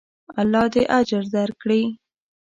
[0.41, 1.81] الله دې اجر درکړي.